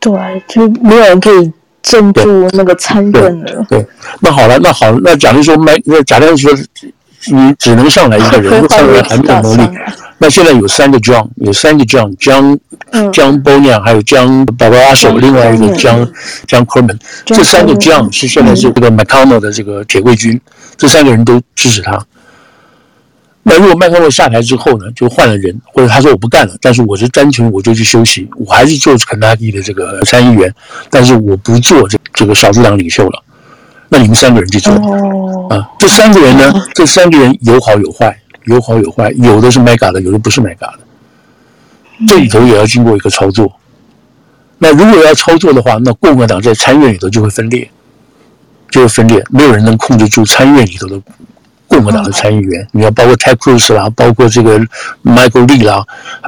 [0.00, 0.12] 对，
[0.48, 3.66] 就没有人可以镇住那个参政了。
[3.68, 3.86] 对，
[4.20, 6.50] 那好了，那好，那假如说麦，那假如说。
[7.30, 9.78] 你只能上来一个人，如果上来还没有能力。
[10.18, 12.58] 那现在有三个 John，有三个 John，John
[13.12, 16.10] John Boehner，还有 John Barrasso，另外一个 John
[16.46, 20.40] John Corman，这三个 John 是现在是这个 McConnell 的这个铁卫军，
[20.76, 22.00] 这三个人都支持他。
[23.42, 30.50] 那如果麦克诺下台之后呢，就换了人，或者他说我不干了，但是我是单纯我就去休息，我还是做肯塔基的这个参议员，
[30.88, 33.22] 但是我不做这这个少数党领袖了。
[33.88, 34.72] 那你们三个人去做
[35.50, 35.70] 啊？
[35.78, 36.52] 这三个人呢？
[36.74, 40.80] 这三个人有好有坏，有好有坏，有的是 mega 的，有的不是 mega 的。
[42.08, 43.52] 这里头也要经过一个操作。
[44.58, 47.70] 那如果要操作的话，那共和党在参院里头就会分裂，
[48.70, 51.00] 就会分裂，没有人能控制住参院里头的
[51.68, 52.66] 共和党的参议员。
[52.72, 54.58] 你要包括 Ted Cruz 啦，包括这个
[55.04, 55.84] Michael Lee 啦，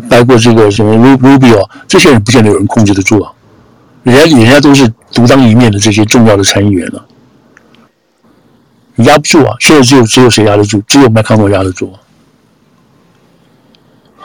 [0.08, 3.32] 包括这个什么 Rubio，这些人不见得有人控制得住啊。
[4.02, 7.04] 人家人家都是独当一面的这些重要的参议员了。
[8.96, 9.54] 你压不住啊！
[9.60, 10.82] 现在只有只有谁压得住？
[10.86, 11.94] 只有麦康诺压得住。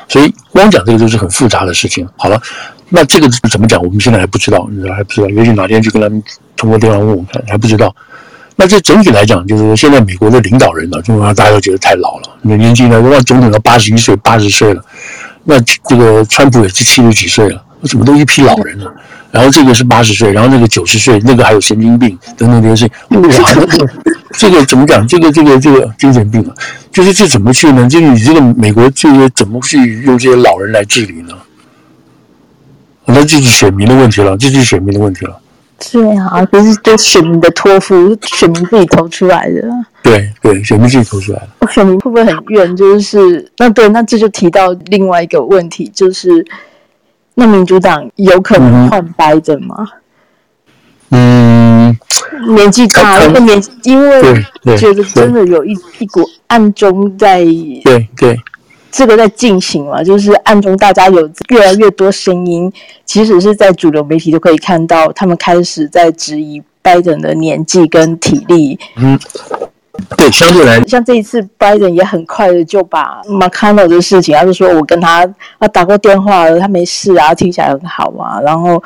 [0.07, 2.07] 所以光讲这个就是很复杂的事情。
[2.17, 2.41] 好了，
[2.89, 3.81] 那这个怎么讲？
[3.81, 5.29] 我们现在还不知道，还不知道。
[5.29, 6.21] 也许哪天去跟他们
[6.57, 7.95] 通过电话问问看，还不知道。
[8.55, 12.29] 那这整体来讲，就是现在美国的领导人呢，就让大家都觉得太老了。
[12.41, 14.84] 那年纪呢，让总统到八十一岁、八十岁了。
[15.43, 18.93] 那这个川普也是七十几岁了，怎么都一批老人了？
[19.31, 23.21] 然后这个是八十岁，然后那个九十岁，那个还有神经病等等这些事情。
[23.21, 23.89] 哇，这个
[24.33, 25.07] 这个怎么讲？
[25.07, 26.53] 这个这个这个精神病啊，
[26.91, 27.87] 就是这怎么去呢？
[27.87, 31.33] 就是你这个美国这个怎么去用这些老人来治理呢？
[33.05, 35.39] 那那这是选民的问题了，这就是选民的问题了。
[35.91, 39.61] 对啊，就是对选民的托付，选民自己投出来的。
[40.01, 41.71] 对对，选民自己投出来的。
[41.71, 42.75] 选民会不会很怨？
[42.75, 46.45] 就是那对，那这就提到另外一个问题，就是
[47.35, 49.87] 那民主党有可能换拜登吗？
[51.09, 51.97] 嗯，
[52.49, 54.21] 年纪大，那个年因为
[54.77, 57.43] 觉得真的有一一股暗中在
[57.83, 58.39] 对对。
[58.91, 62.69] 这个在进行嘛，就是暗中大家有越来越多声音，
[63.05, 68.77] 其实是在主流媒体都可以看到，他们开始在质疑拜登的年纪跟体力。
[68.97, 69.17] 嗯，
[70.17, 75.27] 对，相对来，像这一次拜登也很快的就把 McConnell 的事情，他就说我跟他
[75.59, 78.39] 啊打过电话了，他没事啊，听起来很好嘛。
[78.41, 78.81] 然后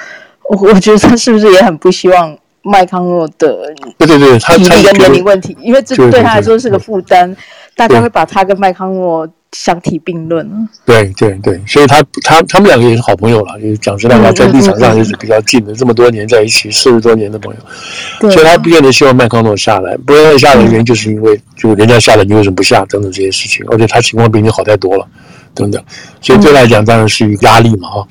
[0.49, 7.35] 我我觉得他是不是也很不希望麦康诺的 对对对，他体力跟年龄问题，因为这对他来说是个负担，
[7.75, 9.27] 大家会把他跟麦康诺。
[9.55, 25.07] 相提并论，对对对，所以他他他们两个也是好朋友了，就是讲实在话，在立场上也是比较近的，这么多年在一起，四十多年的朋友，所以他不见得希望麦康诺下来，不愿意下来的原因就是因为就人家下来，你为什么不下等等这些事情，而且他情况比你好太多了，
[25.53, 25.81] 等等，
[26.19, 28.07] 所以对他来讲当然是一个压力嘛哈。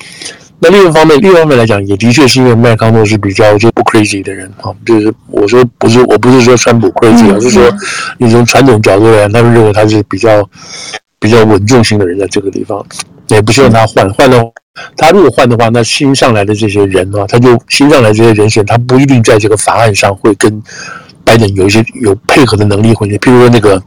[0.60, 7.70] 那另一方面，另一方面来讲，也的确是因为麦康诺是比较就不 crazy 的人啊，就是我说不是我不是说川普 crazy，而是说
[8.16, 10.48] 你从传统角度来讲，他们认为他是比较。
[11.24, 12.84] 比较稳重型的人在这个地方，
[13.28, 14.06] 也不希望他换。
[14.12, 14.44] 换了
[14.94, 20.62] 他如果换的话，那新上来的这些人啊，他就新上来这些人选，他不一定在这个法案上会跟
[21.24, 23.82] 拜登有一些有配合的能力，或者譬如说那个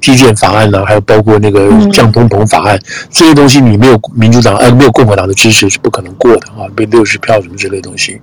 [0.00, 2.76] 基建法案呢、啊，还有包括那个降通膨法案
[3.10, 8.20] 这些东西，你没有民主党呃没有共和党的支持是不可能过的啊，被六十票什么之类的东西。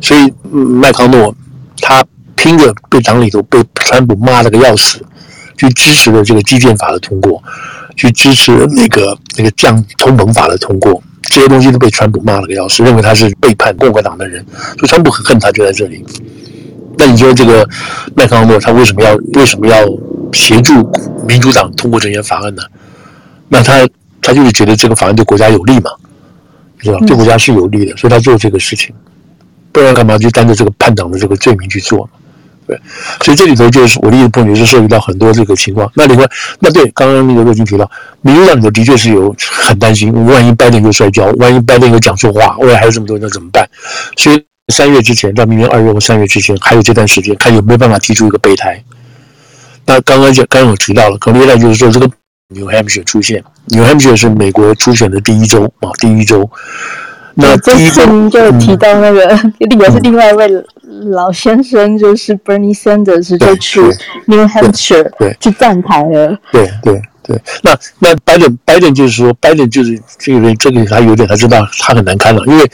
[0.00, 1.32] 所以麦康诺
[1.80, 5.00] 他拼着被党里头被川普骂了个要死，
[5.56, 7.40] 去支持了这个基建法的通过。
[7.96, 14.44] 去支持那个那个降通膨法的通过，这些东西都被川普骂了个要死，认为他是背叛共和党的人，
[14.78, 16.04] 所以川普很恨他就在这里。
[16.98, 17.68] 那你说这个
[18.14, 19.86] 麦康诺他为什么要为什么要
[20.32, 20.90] 协助
[21.26, 22.62] 民主党通过这些法案呢？
[23.48, 23.88] 那他
[24.20, 25.90] 他就是觉得这个法案对国家有利嘛，
[26.78, 26.98] 是吧？
[27.06, 28.94] 对国家是有利的，所以他做这个事情，
[29.72, 32.08] 不然干嘛就担着这个叛党的这个罪名去做？
[32.66, 32.80] 对，
[33.22, 35.90] 所以这里头就是我的意思，碰就是涉及到很多这个情况。
[35.94, 36.24] 那另外，
[36.60, 43.68] 那对刚刚那个若金提到，民主党里头的确是有很担心，万一拜登又摔跤，万一拜登又讲错话，未来还有这么多人，那怎么办？
[44.16, 48.80] 所以三月之前到明年二月或三月之前，还有这段时间，看有没有办法提出一个备胎。
[49.84, 52.08] 那刚刚就刚刚我提到了，可能未来就是说这个
[52.54, 56.48] New Hampshire 出现，New Hampshire 是美国初选的第一周啊，第一周。
[57.34, 60.48] 那这次您就提到那个，另外、嗯、是另外一位
[61.10, 63.80] 老先生，就是 Bernie Sanders 就去
[64.26, 66.38] New Hampshire 去站台了。
[66.50, 72.70] 对对对，那那拜登拜登就是说，拜登就是这个人，这个还有点他知道他很难堪了，因为。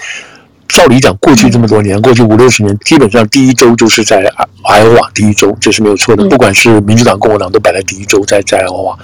[0.69, 4.19] 照理讲，过去这么多年，过去五六十年，基本上第一周就是在
[4.65, 6.25] 爱奥瓦第一周，这是没有错的。
[6.29, 8.97] 不管是民主党、共和党，都摆在第一周，在在爱奥瓦。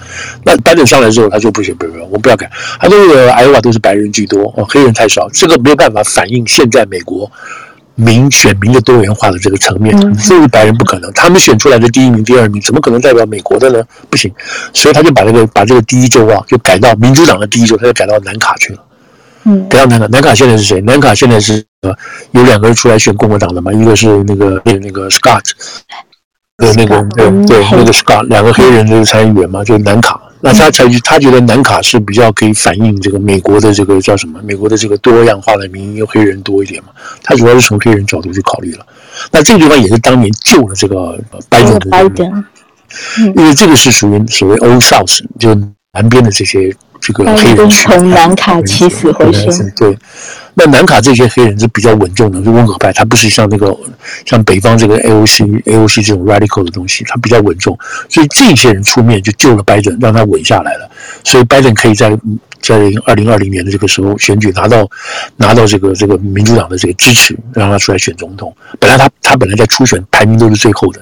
[0.44, 2.48] 那拜登上来之后，他说不行，不行，我们不要改。
[2.78, 7.30] 他说这个爱奥瓦都是白人居多，哦，黑人太少，这个没有办法反映现在美国
[7.96, 9.96] 民选民的多元化的这个层面。
[10.18, 13.82] 所以白人不可能，他们选出来的第一名、第二名，怎么可能代表美国的呢？
[14.10, 14.30] 不行，
[14.72, 18.83] 所以他就把这个把这个第一周啊，就改到民主党的第一周，他就改到南卡去了。
[19.44, 20.80] 嗯，不要南卡，南卡现在是谁？
[20.80, 21.94] 南卡现在是呃，
[22.32, 25.50] 有两个人出来选共和党的嘛，一个是那个那那个 Scott，
[26.56, 30.20] 呃，那个对对，那个 Scott，两个黑人这个参议员嘛，就是南卡。
[30.40, 34.40] 那他才他觉得南卡是比较可以反映这个美国的这个叫什么？
[34.42, 36.90] 美国的这个多样化的民意，因为黑人多一点嘛。
[37.22, 38.86] 他主要是从黑人角度去考虑了。
[39.30, 42.44] 那这个地方也是当年救了这个拜登的，拜登，
[43.36, 45.54] 因为这个是属于所谓 Old South，就
[45.92, 46.74] 南边的这些。
[47.04, 49.94] 这个黑人从南卡起死回生，对，
[50.54, 53.76] 那南卡这些黑人是比较稳重的，是温和派，他不是像那个
[54.24, 60.90] 像北方这个 AOC AOC 这种 radical 的东西，他比较稳重，所以这些人出面就救了拜登，让他稳下来了，
[61.22, 62.18] 所以拜登可以在
[62.62, 64.88] 在二零二零年的这个时候选举拿到
[65.36, 68.56] 拿到这个这个民主党的这个支持，让他出来选总统。
[68.80, 71.00] 本来他他本来在初选排名都是最后的，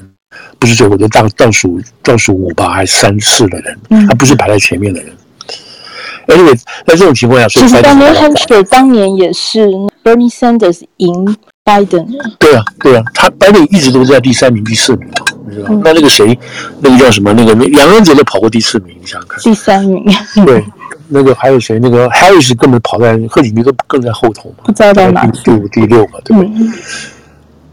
[0.59, 5.13] 不是最后的倒倒数倒数五吧还是三四的人，他不是排在前面的人。
[6.27, 9.67] Anyway，在这种情况下，其实 New Hampshire 当年也是
[10.05, 12.07] Bernie Sanders 赢拜登。
[12.39, 15.09] 对啊，对啊，他拜登一直都在第三名、第四名，
[15.49, 16.39] 你知道那那个谁，
[16.81, 17.33] 那个叫什么？
[17.33, 19.41] 那个两个人都跑过第四名，你想想看。
[19.41, 20.05] 第三名。
[20.47, 20.65] 对，
[21.09, 21.79] 那个还有谁？
[21.79, 25.27] 那个 Harris 根本跑在贺锦丽都更在后头嘛，不知道在哪。
[25.45, 26.51] 第五、第六嘛，对不对？
[26.55, 26.73] 嗯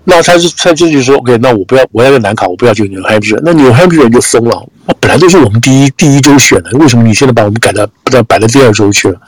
[0.05, 3.39] 那他是他这就说，OK，那我不要，我要在南卡，我不要去 New Hampshire。
[3.43, 9.19] 那 New Hampshire 人就疯了，那本来都是我们第一第一周选的，为什么你现在把我们改到不知道摆到第二周去了？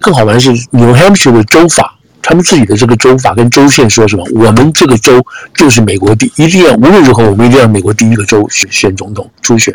[0.00, 4.26] 更好玩是 New Hampshire 的州法他们自己的这个州法跟州县说什么？
[4.34, 9.72] 我们这个州就是美国第一定要无论如何，我们一定要美国第一个州选选总统初选，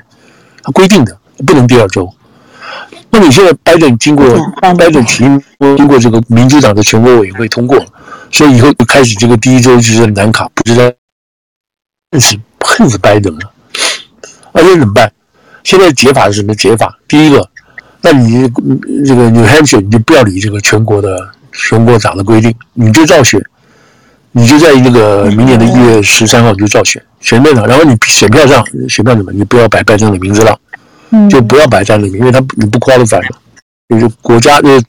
[0.61, 2.11] 他规定的不能第二周。
[3.11, 4.25] 那你现在拜登经过
[4.61, 5.23] 拜登提
[5.77, 7.83] 经过这个民主党的全国委员会通过，
[8.31, 10.83] 所以以后就开始这个第一周就是南卡，不知道
[12.11, 13.51] 恨死恨死拜登了，
[14.51, 15.11] 而且怎么办？
[15.63, 16.97] 现在解法是什么解法？
[17.07, 17.49] 第一个，
[18.01, 18.47] 那你
[19.05, 21.31] 这个 New Hampshire 你就不要理这个全国的。
[21.51, 23.43] 全国党的规定，你就照选，
[24.31, 30.57] 你就在那个明年的一月十三号你就照选，选对了，然后你选票上选票里面你不要摆拜登的名字了，
[31.27, 33.37] 就不要摆在那里，因为他你不 qualify 了，
[33.89, 34.85] 就是国家就是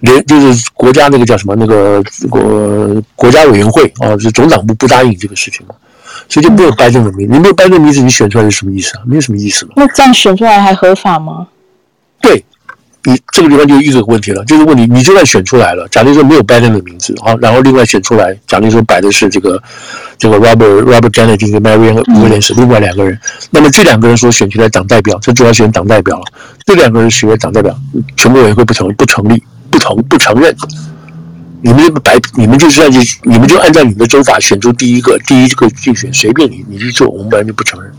[0.00, 5.74] 连就是国家那个叫什么那个国国家委员会啊，就总长部不答应这个事情嘛，
[6.28, 9.02] 所以就没有拜登的名字，你没有掰这个名字，你选出来是什么意思啊？
[9.06, 9.72] 没有什么意思嘛。
[9.76, 11.46] 那这样选出来还合法吗？
[13.04, 19.62] 你这个地方就一个问题了，就是问你，你就算选出来了，假如说没有拜登的名字，好，然后另外选出来，假如说摆的是这个
[20.18, 23.18] 这个 Robert Robert Kennedy 跟 Marian Williams，另外两个人，
[23.50, 26.24] 那么这两个人所选出来党代表，这主要选党代表了，
[26.66, 27.74] 这两个人选党代表，
[28.16, 30.54] 全国委员会不成不成立，不同不承认，
[31.62, 32.90] 你们白你们就是按
[33.22, 37.90] 你们就按照你们的州法选出第一个第一个竞选，随便你你去做，我们本来就不承认。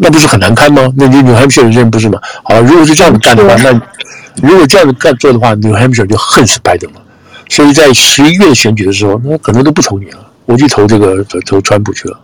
[0.00, 0.88] 那不是很难堪吗？
[0.96, 2.20] 那你 New Hampshire 人不是吗？
[2.44, 3.72] 好，如果是这样子干的话，那
[4.48, 7.02] 如果这样子干做的话，New Hampshire 就恨死拜登了。
[7.48, 12.20] 所以在十一月选举的时候，那可能都不投你了，我去投这个投，投川普去了，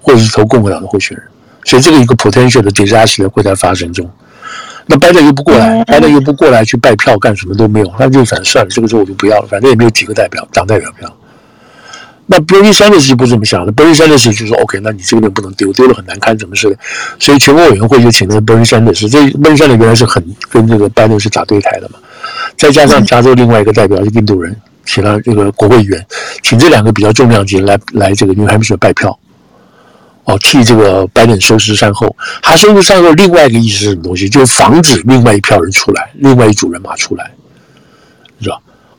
[0.00, 1.26] 或者是投共和党的候选人。
[1.64, 4.10] 所以这个一个 potential 的 disaster 会在发生中。
[4.86, 11.14] 那拜登又不过来，拜登又不过来去拜票干什么都没有，那就反算了，这个时候我就不要了，反正也没有几个代表党代表票。
[12.26, 16.76] 那 Bernie Sanders 就不这么想的，Bernie Sanders 就说：“OK，那你这个人不能丢，丢了很难看，怎么似的？”
[17.20, 19.10] 所以全国委员会就请了 Bernie Sanders。
[19.10, 21.98] 这 Bernie Sanders 原来是很跟这个拜登是打对台的嘛，
[22.56, 24.56] 再加上加州另外一个代表是印度人，
[24.86, 26.06] 请了这个国会议员，
[26.42, 29.18] 请这两个比较重量级来来这个 New Hampshire 拜票，
[30.24, 32.16] 哦，替这个拜登收拾善后。
[32.40, 34.30] 他收拾善后，另外一个意思是什么东西？
[34.30, 37.30] 就是防止另外一票人出来，另外一组人马出来？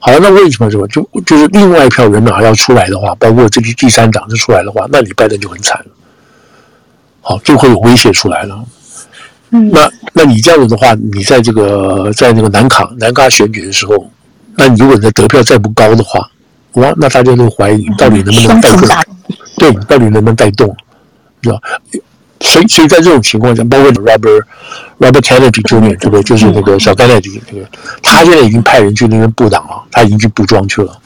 [0.05, 5.85] 好，那为什么什么就就是另外一票人马要出来的话，包括这批第三党就出来的话，那你拜登就很惨了。
[7.21, 8.63] 好，就会有威胁出来了。
[9.49, 14.07] 嗯，那那你这样子的话，你在这个在那个南卡南卡选举的时候，
[14.55, 16.29] 那你如果你的得票再不高的话，
[16.73, 18.87] 哇，那大家都怀疑你到底能不能带动？
[19.57, 20.77] 对，你到底能不能带动？
[21.41, 21.59] 是吧？
[22.45, 24.43] 所以，所以在这种情况下，包括 Robert
[24.99, 25.95] Robert Kennedy Jr.
[25.97, 27.67] 这个就是那个小甘乃迪，这个
[28.01, 30.97] 他现在已经派人去那边布挡了，他已经去布庄去了，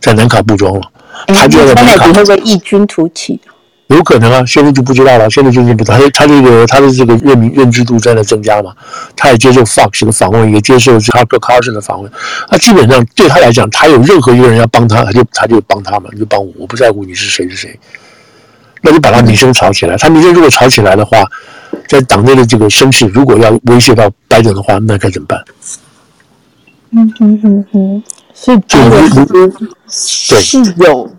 [0.00, 0.82] 在南卡布庄了。
[1.28, 2.06] 他就在南卡。
[2.12, 3.40] 会不会异军突起？
[3.88, 5.28] 有可能啊，现在就不知道了。
[5.28, 8.74] 现在就是不，他他这个他的这个认名认知度在那增加嘛。
[9.14, 12.10] 他也接受 Fox 的访问，也接受 Tucker Carlson 的访问。
[12.48, 17.78] 他基本上对他来讲，他有任何一个人要帮他，他就他就帮他嘛，你就帮我，我不在乎你是谁是谁。
[18.84, 19.96] 那就把他名声炒起来。
[19.96, 21.24] 他名声如果炒起来的话，
[21.88, 25.42] 在党内的这个声势，如果要威胁到拜登的话，那该怎么办？
[26.90, 28.02] 嗯哼哼哼，
[28.34, 29.52] 所以拜登
[29.88, 31.10] 是有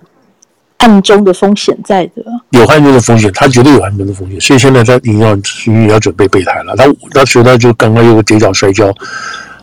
[0.78, 2.24] 暗中的风险在的。
[2.52, 4.40] 有暗中的风险，他绝对有暗中的风险。
[4.40, 6.76] 所以现在他已经要也要准备备胎了。
[6.76, 8.94] 他他说他就刚刚有个跌倒摔跤，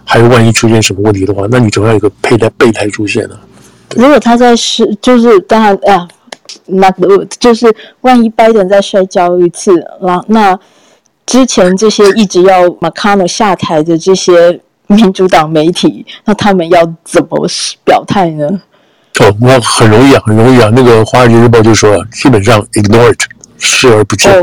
[0.04, 3.38] 还有万一出现什么问题的话，那你总要有个备胎备胎出现了。
[3.94, 6.08] 如果他在是，就是当然啊。
[6.66, 6.90] 那
[7.38, 7.66] 就是
[8.02, 10.58] 万一拜登再摔跤一次，那那
[11.26, 17.46] 之前这些一直要 McConnell 下台的这些民主党媒体，那他们要怎么
[17.84, 18.48] 表态呢？
[19.20, 20.70] 哦，那很容易啊，很容易啊。
[20.74, 23.20] 那个《华尔街日报》就说，基本上 ignore it，
[23.58, 24.32] 视而不见。
[24.32, 24.42] 哦、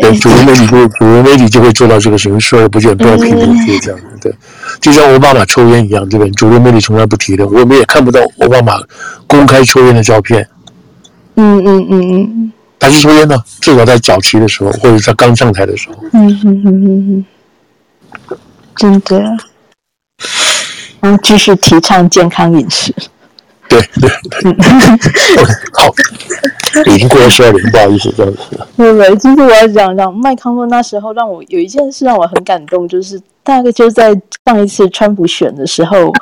[0.00, 4.06] 对，主流媒体就主流媒体就会做到这个事情，视而不见，不要批评，就这样子。
[4.20, 4.34] 对，
[4.80, 6.30] 就像奥巴马抽烟一样，对不对？
[6.32, 8.74] 主流媒体从来不提的，我们也看不到奥巴马
[9.26, 10.46] 公开抽烟的照片。
[11.36, 15.96] 嗯嗯嗯嗯，他是抽烟呢，至少在早期的时候，或者在刚上台的时候。
[16.12, 17.24] 嗯嗯嗯嗯
[18.28, 18.36] 嗯，
[18.76, 19.20] 真的。
[21.00, 22.94] 然后继续提倡健康饮食。
[23.68, 24.10] 对对
[24.42, 24.52] 对。
[24.52, 26.02] OK，
[26.84, 28.40] 好，已经过了十二点，不好意思，这样子。
[28.76, 34.12] 对对，其实我要讲讲麦康诺那时候让我有一件事让我很感动，就是大概就在
[34.44, 36.12] 上一次川普选的时候。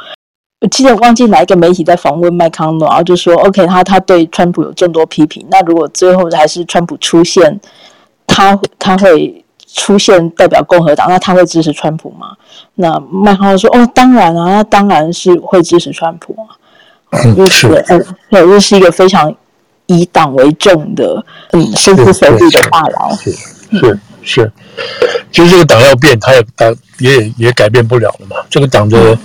[0.61, 5.47] 我记得忘记哪一个媒体在访问麦康诺，然后就说：“OK，他他对川普有众多批评。
[5.51, 7.59] 那如果最后还是川普出现，
[8.27, 9.43] 他他会
[9.75, 12.37] 出现代表共和党，那他会支持川普吗？”
[12.77, 16.53] 那麦康诺说：“哦，当然啊，那当然是会支持川普啊。
[17.25, 19.35] 嗯”是，嗯，对，这是一个非常
[19.87, 23.17] 以党为重的，嗯，深思熟虑的大佬。
[23.17, 24.53] 是是是，
[25.33, 26.67] 其实这个党要变，他也他
[26.99, 28.37] 也也改变不了了嘛。
[28.51, 29.15] 这个党的。
[29.15, 29.19] 嗯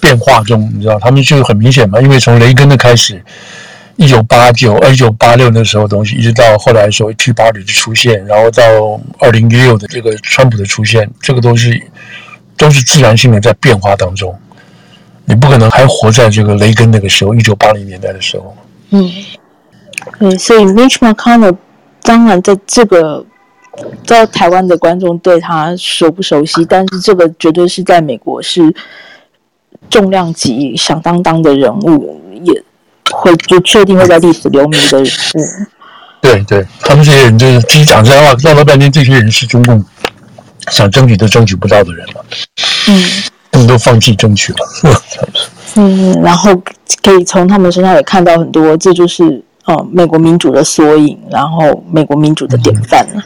[0.00, 3.22] 变化中，你知道，他们就很明显嘛，因为从雷根的开始，
[3.96, 8.62] 一九八九、一九八六那时候的东西，一直到后来所谓 Tea Party 的出现，然后到
[9.18, 11.80] 二零一六的这个川普的出现，这个都是
[12.56, 14.34] 都是自然性的在变化当中。
[15.24, 18.56] 你不可能还活在这个雷根那个时候，一九八零年代的时候。
[18.90, 19.10] 嗯，
[20.18, 21.56] 对，所以 Mitch McConnell
[22.02, 23.24] 当然在这个。
[24.04, 26.64] 在台湾的观众对他熟不熟悉？
[26.64, 28.60] 但是这个绝对是在美国是
[29.90, 32.62] 重量级、响当当的人物，也
[33.10, 35.66] 会就确定会在历史留名的人物。
[36.22, 39.84] 对对，他们这些人就是，其实讲真话，闹了半天，这些人是中共
[40.70, 42.20] 想争取都争取不到的人嘛。
[42.88, 44.58] 嗯，他们都放弃争取了。
[45.74, 46.54] 嗯，然后
[47.02, 53.06] 可以从他们身上也看到很多，这就是哦，美国民主的缩影，然后美国民主的典范。
[53.14, 53.22] 嗯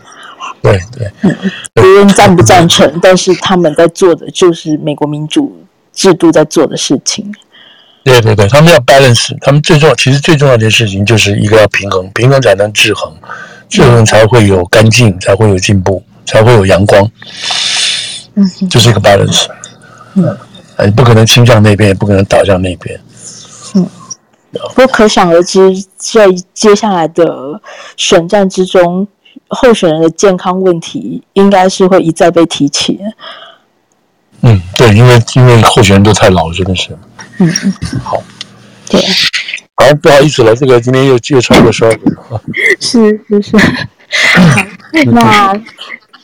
[0.61, 1.37] 对对，嗯，
[1.77, 5.55] 无论赞不赞成，但是他们在做的就是美国民主
[5.95, 7.33] 制度在做的事情。
[8.03, 13.11] 对对对，他们要 balance，他们最重要，其实最重要的事情就是一个要平衡，平衡才能制衡，
[13.69, 17.11] 制衡才会有干净，才会有进步，才会有阳光。
[18.35, 19.47] 嗯，就是一个 balance。
[20.15, 20.37] 嗯，
[20.85, 23.01] 你不可能倾向那边，也不可能倒向那边。
[23.75, 23.89] 嗯，
[24.53, 25.61] 不过可想而知，
[25.97, 27.61] 在接下来的
[27.97, 29.09] 选战之中。
[29.49, 32.99] 候选人的健康问题应该是会一再被提起。
[34.45, 36.91] 嗯，对，因为因为候选人都太老了，真的是。
[37.39, 37.73] 嗯嗯，
[38.03, 38.23] 好。
[38.89, 39.01] 对。
[39.77, 42.41] 好，不好意思了，这个今天又又超过十二点了。
[42.79, 43.57] 是是是。
[43.59, 44.67] 好，
[45.07, 45.55] 那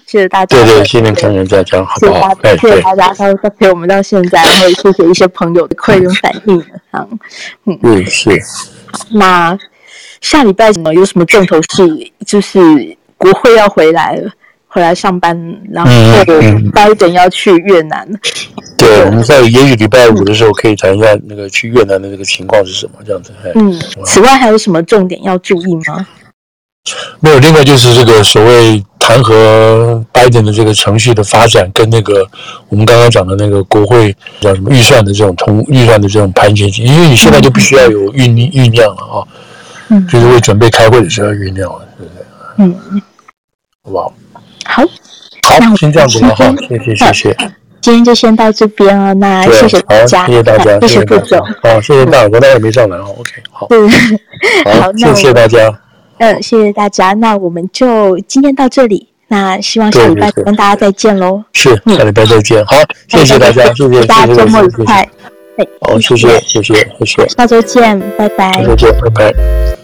[0.06, 0.56] 谢谢大家。
[0.56, 2.32] 对对，谢谢看人家讲，好不好？
[2.42, 6.62] 谢谢大家，他他陪我们到现在，然后谢谢一些朋友的馈跟反应。
[6.92, 7.18] 嗯，
[7.66, 8.30] 嗯，对，是。
[9.10, 9.58] 那
[10.20, 12.12] 下礼拜什么有什么重头戏？
[12.26, 12.96] 就是。
[13.20, 14.30] 国会要回来了，
[14.72, 15.36] 回来上班，
[15.72, 15.90] 然后
[16.72, 18.06] 拜登要去越南。
[18.08, 23.32] 嗯嗯、对，我们在也许礼拜五的时候可以谈一下那个去越南的这个情况是什么，这样子。
[23.56, 26.06] 嗯，此外还有什么重点要注意吗？
[27.18, 32.24] 没有，另外就是这个所谓弹劾拜登的这个程序的发展，跟那个
[32.68, 39.26] 我们刚刚讲的那个国会叫什么预算的这种通预算的这种盘结，因为你现在就必须要有酝酝酝酿了啊，
[39.88, 42.24] 嗯，就是为准备开会的时候要酝酿了，对不对？
[42.58, 43.02] 嗯。
[43.82, 44.14] 好不好？
[44.70, 44.82] 好，
[45.42, 47.36] 好，先这样子了哈，谢谢谢谢。
[47.80, 53.66] 今天就先到这边了，那谢谢大家，谢谢大家，谢谢副总，好，谢谢大哥，大家也没上来哦，OK， 好，
[54.82, 55.72] 好，谢谢大家，
[56.18, 62.76] 嗯，谢谢大家，那我们就今天到这里，那希望下礼拜跟大家再见喽，是，下礼拜再见，好，
[63.08, 65.08] 谢谢大家，谢谢大家，周末愉快，
[65.80, 66.38] 好，谢谢。
[66.40, 69.79] 谢谢谢谢，下周见，拜拜，下周见，拜拜。